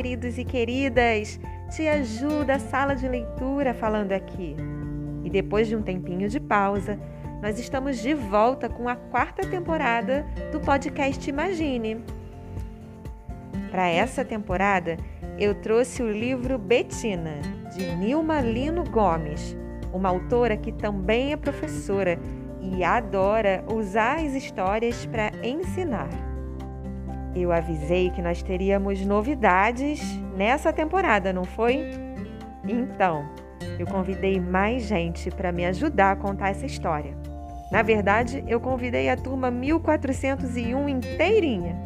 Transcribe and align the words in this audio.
queridos 0.00 0.38
e 0.38 0.44
queridas! 0.46 1.38
Te 1.76 1.86
ajuda 1.86 2.54
a 2.54 2.58
sala 2.58 2.96
de 2.96 3.06
leitura 3.06 3.74
falando 3.74 4.12
aqui. 4.12 4.56
E 5.22 5.28
depois 5.28 5.68
de 5.68 5.76
um 5.76 5.82
tempinho 5.82 6.26
de 6.26 6.40
pausa, 6.40 6.98
nós 7.42 7.58
estamos 7.58 7.98
de 7.98 8.14
volta 8.14 8.66
com 8.66 8.88
a 8.88 8.96
quarta 8.96 9.46
temporada 9.46 10.24
do 10.52 10.58
podcast 10.58 11.28
Imagine. 11.28 12.02
Para 13.70 13.90
essa 13.90 14.24
temporada, 14.24 14.96
eu 15.38 15.54
trouxe 15.56 16.02
o 16.02 16.10
livro 16.10 16.56
Betina, 16.56 17.42
de 17.76 17.94
Nilma 17.96 18.40
Lino 18.40 18.84
Gomes, 18.84 19.54
uma 19.92 20.08
autora 20.08 20.56
que 20.56 20.72
também 20.72 21.32
é 21.32 21.36
professora 21.36 22.18
e 22.58 22.82
adora 22.82 23.62
usar 23.70 24.16
as 24.16 24.32
histórias 24.32 25.04
para 25.04 25.30
ensinar. 25.46 26.29
Eu 27.34 27.52
avisei 27.52 28.10
que 28.10 28.20
nós 28.20 28.42
teríamos 28.42 29.04
novidades 29.04 30.00
nessa 30.36 30.72
temporada, 30.72 31.32
não 31.32 31.44
foi? 31.44 31.90
Então, 32.66 33.24
eu 33.78 33.86
convidei 33.86 34.40
mais 34.40 34.82
gente 34.82 35.30
para 35.30 35.52
me 35.52 35.64
ajudar 35.66 36.12
a 36.12 36.16
contar 36.16 36.50
essa 36.50 36.66
história. 36.66 37.16
Na 37.70 37.82
verdade, 37.82 38.42
eu 38.48 38.60
convidei 38.60 39.08
a 39.08 39.16
turma 39.16 39.50
1401 39.50 40.88
inteirinha. 40.88 41.76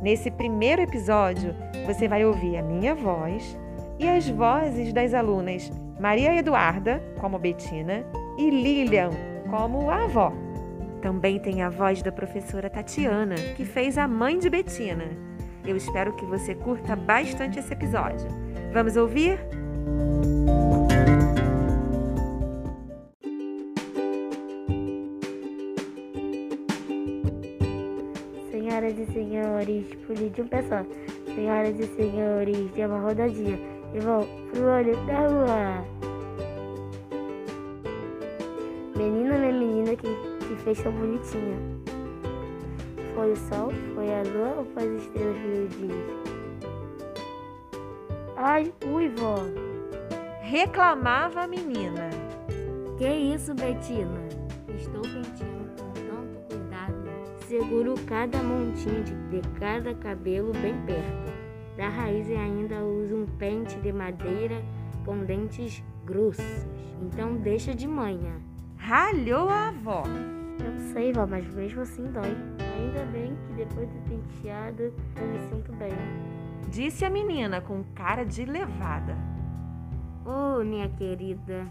Nesse 0.00 0.30
primeiro 0.30 0.82
episódio, 0.82 1.54
você 1.84 2.08
vai 2.08 2.24
ouvir 2.24 2.56
a 2.56 2.62
minha 2.62 2.94
voz 2.94 3.58
e 3.98 4.08
as 4.08 4.28
vozes 4.28 4.92
das 4.92 5.12
alunas 5.12 5.70
Maria 6.00 6.34
Eduarda, 6.34 7.02
como 7.18 7.38
Betina, 7.38 8.04
e 8.38 8.50
Lilian, 8.50 9.10
como 9.50 9.90
a 9.90 10.04
avó. 10.04 10.45
Também 11.00 11.38
tem 11.38 11.62
a 11.62 11.68
voz 11.68 12.02
da 12.02 12.10
professora 12.10 12.68
Tatiana, 12.70 13.36
que 13.56 13.64
fez 13.64 13.96
a 13.98 14.08
mãe 14.08 14.38
de 14.38 14.50
Betina. 14.50 15.08
Eu 15.64 15.76
espero 15.76 16.14
que 16.14 16.24
você 16.26 16.54
curta 16.54 16.94
bastante 16.94 17.58
esse 17.58 17.72
episódio. 17.72 18.28
Vamos 18.72 18.96
ouvir? 18.96 19.38
Senhoras 28.50 28.98
e 28.98 29.06
senhores, 29.12 29.86
pude 30.06 30.30
de 30.30 30.42
um 30.42 30.48
pessoal. 30.48 30.84
Senhoras 31.34 31.78
e 31.78 31.86
senhores, 31.96 32.70
dê 32.74 32.86
uma 32.86 33.00
rodadinha 33.00 33.58
e 33.94 33.98
vão 34.00 34.26
pro 34.52 34.64
olho 34.64 34.96
da 35.06 35.26
rua. 35.26 36.05
Que, 40.56 40.62
que 40.62 40.64
fez 40.64 40.82
tão 40.82 40.92
bonitinha. 40.92 41.56
Foi 43.14 43.32
o 43.32 43.36
sol, 43.36 43.70
foi 43.94 44.14
a 44.14 44.22
lua 44.22 44.54
ou 44.58 44.64
foi 44.66 44.96
as 44.96 45.02
estrelas 45.02 45.36
miudinhas? 45.38 46.26
Ai, 48.36 48.72
ui, 48.86 49.08
vó. 49.08 49.36
Reclamava 50.42 51.42
a 51.42 51.46
menina. 51.46 52.10
Que 52.98 53.08
isso, 53.08 53.54
Betina? 53.54 54.26
Estou 54.68 55.02
penteando 55.02 55.56
Seguro 57.48 57.94
cada 58.06 58.42
montinho 58.42 59.04
de 59.04 59.40
cada 59.60 59.94
cabelo 59.94 60.52
bem 60.52 60.74
perto 60.84 61.32
da 61.76 61.88
raiz 61.88 62.28
e 62.28 62.34
ainda 62.34 62.82
uso 62.82 63.14
um 63.14 63.26
pente 63.38 63.76
de 63.76 63.92
madeira 63.92 64.60
com 65.04 65.18
dentes 65.18 65.80
grossos. 66.04 66.66
Então 67.00 67.36
deixa 67.36 67.72
de 67.72 67.86
manhã. 67.86 68.40
Ralhou 68.76 69.48
a 69.48 69.68
avó. 69.68 70.02
Eu 70.64 70.92
sei, 70.92 71.12
vó, 71.12 71.26
mas 71.26 71.46
mesmo 71.54 71.82
assim 71.82 72.04
dói. 72.10 72.36
Ainda 72.78 73.04
bem 73.12 73.36
que 73.46 73.52
depois 73.54 73.88
do 73.88 73.98
penteado 74.08 74.82
eu 74.82 75.26
me 75.26 75.38
sinto 75.48 75.72
bem. 75.72 75.92
Disse 76.68 77.04
a 77.04 77.10
menina 77.10 77.60
com 77.60 77.84
cara 77.94 78.24
de 78.24 78.44
levada. 78.44 79.16
Oh, 80.24 80.64
minha 80.64 80.88
querida, 80.88 81.70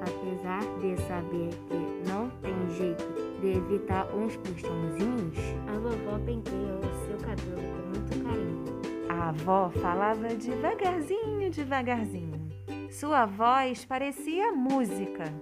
apesar 0.00 0.60
de 0.80 0.96
saber 1.02 1.50
que 1.68 2.08
não 2.08 2.28
tem 2.40 2.70
jeito 2.76 3.04
de 3.40 3.52
evitar 3.58 4.12
uns 4.12 4.36
puxãozinhos, 4.38 5.38
a 5.68 5.78
vovó 5.78 6.18
penteia 6.26 6.74
o 6.74 7.06
seu 7.06 7.16
cabelo 7.18 7.62
com 7.62 7.88
muito 7.88 8.24
carinho. 8.24 8.64
A 9.08 9.28
avó 9.28 9.70
falava 9.70 10.28
devagarzinho, 10.34 11.48
devagarzinho. 11.50 12.50
Sua 12.90 13.24
voz 13.24 13.84
parecia 13.84 14.50
música. 14.52 15.32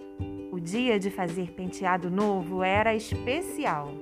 O 0.51 0.59
dia 0.59 0.99
de 0.99 1.11
fazer 1.11 1.53
penteado 1.53 2.11
novo 2.11 2.63
era 2.63 2.95
especial. 2.95 3.93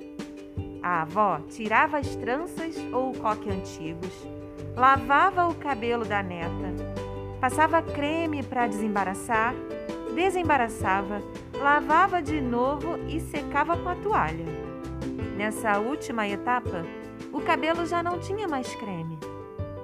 A 0.82 1.02
avó 1.02 1.40
tirava 1.48 1.98
as 1.98 2.14
tranças 2.16 2.76
ou 2.92 3.10
o 3.10 3.18
coque 3.18 3.50
antigos, 3.50 4.26
lavava 4.74 5.46
o 5.48 5.54
cabelo 5.54 6.04
da 6.04 6.22
neta 6.22 6.98
Passava 7.40 7.80
creme 7.80 8.42
para 8.42 8.66
desembaraçar, 8.66 9.54
desembaraçava, 10.12 11.22
lavava 11.54 12.20
de 12.20 12.40
novo 12.40 12.98
e 13.06 13.20
secava 13.20 13.76
com 13.76 13.88
a 13.88 13.94
toalha. 13.94 14.44
Nessa 15.36 15.78
última 15.78 16.26
etapa, 16.26 16.84
o 17.32 17.40
cabelo 17.40 17.86
já 17.86 18.02
não 18.02 18.18
tinha 18.18 18.48
mais 18.48 18.74
creme. 18.74 19.16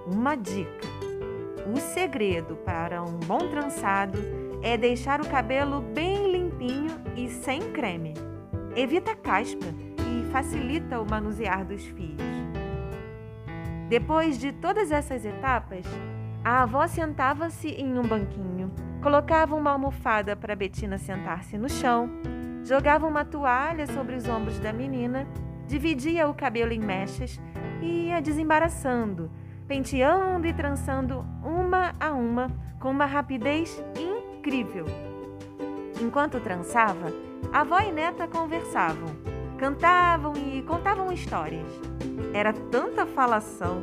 Uma 0.04 0.34
dica: 0.34 0.88
o 1.72 1.78
segredo 1.78 2.56
para 2.56 3.04
um 3.04 3.19
bom 3.20 3.48
trançado 3.48 4.19
é 4.60 4.76
deixar 4.76 5.20
o 5.20 5.28
cabelo 5.28 5.81
bem 5.81 6.03
e 7.16 7.28
sem 7.28 7.72
creme. 7.72 8.14
Evita 8.76 9.14
caspa 9.14 9.66
e 9.98 10.30
facilita 10.30 11.00
o 11.00 11.08
manusear 11.08 11.64
dos 11.64 11.84
fios. 11.84 12.20
Depois 13.88 14.38
de 14.38 14.52
todas 14.52 14.91
essas 14.91 15.25
etapas, 15.25 15.84
a 16.44 16.62
avó 16.62 16.86
sentava-se 16.86 17.69
em 17.69 17.98
um 17.98 18.02
banquinho, 18.02 18.72
colocava 19.02 19.54
uma 19.54 19.70
almofada 19.70 20.34
para 20.34 20.56
Betina 20.56 20.98
sentar-se 20.98 21.56
no 21.56 21.69
chão, 21.69 22.10
jogava 22.64 23.06
uma 23.06 23.25
toalha 23.25 23.86
sobre 23.86 24.16
os 24.16 24.28
ombros 24.28 24.58
da 24.58 24.72
menina, 24.72 25.26
dividia 25.66 26.28
o 26.28 26.34
cabelo 26.34 26.72
em 26.72 26.81
mechas 26.81 27.41
e 27.81 28.08
ia 28.08 28.20
desembaraçando, 28.20 29.31
penteando 29.69 30.46
e 30.46 30.52
trançando 30.52 31.25
uma 31.42 31.94
a 32.00 32.12
uma 32.12 32.50
com 32.81 32.91
uma 32.91 33.06
rapidez 33.06 33.82
incrível. 33.96 35.13
Enquanto 36.00 36.41
trançava, 36.41 37.12
avó 37.53 37.81
e 37.81 37.93
neta 37.93 38.27
conversavam, 38.27 39.09
cantavam 39.59 40.32
e 40.34 40.62
contavam 40.62 41.12
histórias. 41.12 41.66
Era 42.32 42.53
tanta 42.53 43.06
falação, 43.06 43.82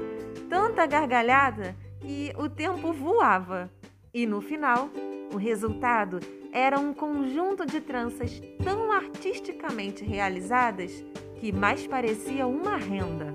tanta 0.49 0.85
gargalhada 0.85 1.75
que 1.99 2.33
o 2.37 2.49
tempo 2.49 2.91
voava 2.91 3.71
e 4.13 4.25
no 4.25 4.41
final 4.41 4.89
o 5.33 5.37
resultado 5.37 6.19
era 6.51 6.77
um 6.77 6.93
conjunto 6.93 7.65
de 7.65 7.79
tranças 7.79 8.41
tão 8.61 8.91
artisticamente 8.91 10.03
realizadas 10.03 11.03
que 11.39 11.51
mais 11.51 11.87
parecia 11.87 12.45
uma 12.45 12.75
renda. 12.75 13.33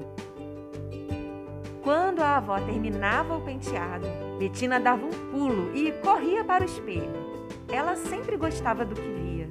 Quando 1.82 2.20
a 2.20 2.36
avó 2.36 2.60
terminava 2.60 3.36
o 3.36 3.40
penteado, 3.40 4.06
Betina 4.38 4.78
dava 4.78 5.06
um 5.06 5.30
pulo 5.30 5.74
e 5.74 5.92
corria 6.02 6.44
para 6.44 6.62
o 6.62 6.66
espelho. 6.66 7.45
Ela 7.68 7.96
sempre 7.96 8.36
gostava 8.36 8.84
do 8.84 8.94
que 8.94 9.08
via. 9.08 9.46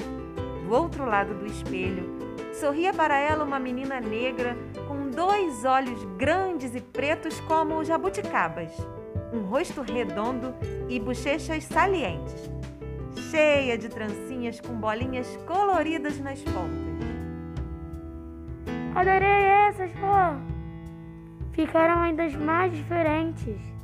Do 0.63 0.73
outro 0.73 1.05
lado 1.05 1.33
do 1.33 1.45
espelho, 1.45 2.17
sorria 2.53 2.93
para 2.93 3.17
ela 3.17 3.43
uma 3.43 3.59
menina 3.59 3.99
negra 3.99 4.57
com 4.87 5.09
dois 5.09 5.65
olhos 5.65 6.03
grandes 6.17 6.73
e 6.75 6.81
pretos 6.81 7.39
como 7.41 7.83
jabuticabas 7.83 8.71
um 9.35 9.41
rosto 9.41 9.81
redondo 9.81 10.55
e 10.87 10.99
bochechas 10.99 11.65
salientes, 11.65 12.49
cheia 13.29 13.77
de 13.77 13.89
trancinhas 13.89 14.59
com 14.61 14.73
bolinhas 14.75 15.27
coloridas 15.45 16.19
nas 16.19 16.41
pontas. 16.41 16.95
Adorei 18.95 19.27
essas, 19.67 19.91
pô! 19.91 20.39
Ficaram 21.51 22.01
ainda 22.01 22.29
mais 22.37 22.73
diferentes. 22.73 23.74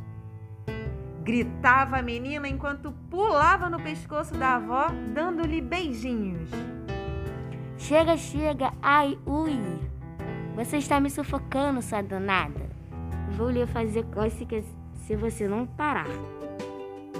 Gritava 1.24 1.98
a 1.98 2.02
menina 2.02 2.48
enquanto 2.48 2.92
pulava 3.10 3.70
no 3.70 3.80
pescoço 3.80 4.34
da 4.34 4.56
avó, 4.56 4.88
dando-lhe 5.14 5.62
beijinhos. 5.62 6.50
Chega, 7.78 8.18
chega, 8.18 8.74
ai, 8.82 9.18
ui! 9.26 9.60
Você 10.56 10.78
está 10.78 11.00
me 11.00 11.10
sufocando, 11.10 11.82
sua 11.82 12.02
danada. 12.02 12.70
Vou 13.38 13.52
lhe 13.52 13.66
fazer 13.68 14.04
cócegas 14.06 14.66
se 15.06 15.16
você 15.16 15.48
não 15.48 15.66
parar. 15.66 16.08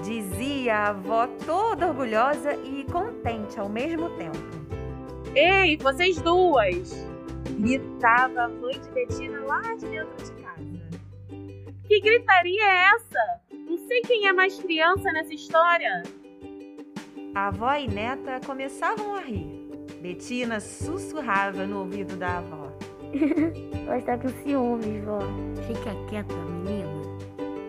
Dizia 0.04 0.78
a 0.78 0.88
avó 0.88 1.28
toda 1.46 1.86
orgulhosa 1.86 2.54
e 2.56 2.84
contente 2.90 3.58
ao 3.60 3.68
mesmo 3.68 4.10
tempo. 4.16 4.38
Ei, 5.34 5.76
vocês 5.76 6.20
duas! 6.20 6.92
Gritava 7.58 8.42
a 8.42 8.48
mãe 8.48 8.80
de 8.80 8.90
Betina 8.90 9.40
lá 9.40 9.62
de 9.76 9.86
dentro 9.86 10.24
de 10.24 10.42
casa. 10.42 10.62
Que 11.86 12.00
gritaria 12.00 12.62
é 12.62 12.94
essa? 12.96 13.51
Sei 13.92 14.00
quem 14.00 14.26
é 14.26 14.32
mais 14.32 14.58
criança 14.58 15.12
nessa 15.12 15.34
história. 15.34 16.02
A 17.34 17.48
avó 17.48 17.74
e 17.74 17.86
neta 17.86 18.40
começavam 18.46 19.16
a 19.16 19.20
rir. 19.20 19.46
Betina 20.00 20.60
sussurrava 20.60 21.66
no 21.66 21.80
ouvido 21.80 22.16
da 22.16 22.38
avó. 22.38 22.72
Ela 23.86 23.98
está 23.98 24.16
com 24.16 24.30
ciúmes, 24.30 25.04
vó. 25.04 25.18
Fica 25.66 25.94
quieta, 26.08 26.34
menina. 26.34 26.88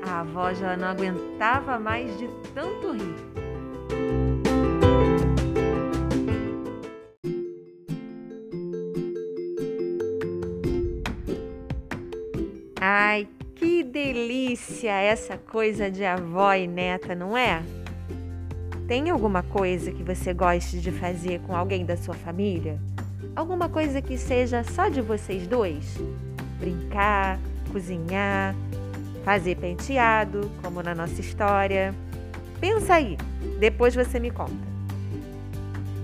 A 0.08 0.22
avó 0.22 0.54
já 0.54 0.78
não 0.78 0.88
aguentava 0.88 1.78
mais 1.78 2.18
de 2.18 2.30
tanto 2.54 2.94
rir. 2.94 3.16
Ai, 12.80 13.28
que 13.64 13.82
delícia 13.82 14.92
essa 14.92 15.38
coisa 15.38 15.90
de 15.90 16.04
avó 16.04 16.54
e 16.54 16.68
neta, 16.68 17.16
não 17.16 17.38
é? 17.38 17.64
Tem 18.90 19.10
alguma 19.10 19.42
coisa 19.42 19.90
que 19.90 20.04
você 20.04 20.34
goste 20.34 20.82
de 20.82 20.92
fazer 20.92 21.40
com 21.48 21.56
alguém 21.56 21.86
da 21.86 21.96
sua 21.96 22.14
família? 22.14 22.78
Alguma 23.34 23.70
coisa 23.70 24.02
que 24.02 24.18
seja 24.18 24.66
só 24.66 24.90
de 24.90 25.00
vocês 25.00 25.48
dois? 25.48 25.98
Brincar, 26.60 27.40
cozinhar, 27.72 28.54
fazer 29.24 29.56
penteado, 29.56 30.52
como 30.62 30.84
na 30.84 30.94
nossa 30.94 31.22
história. 31.22 31.96
Pensa 32.60 32.96
aí, 32.96 33.16
depois 33.62 33.96
você 33.96 34.20
me 34.20 34.30
conta. 34.30 34.74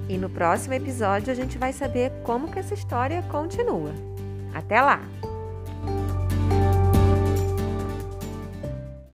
E 0.08 0.18
no 0.18 0.30
próximo 0.30 0.76
episódio 0.76 1.30
a 1.30 1.36
gente 1.36 1.58
vai 1.58 1.74
saber 1.74 2.10
como 2.24 2.50
que 2.50 2.60
essa 2.60 2.74
história 2.74 3.22
continua. 3.24 3.92
Até 4.56 4.80
lá! 4.82 5.02